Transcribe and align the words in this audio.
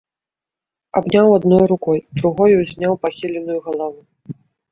Абняў 1.01 1.27
адной 1.33 1.65
рукой, 1.73 1.99
другой 2.21 2.51
узняў 2.63 2.93
пахіленую 3.05 3.59
галаву. 3.67 4.01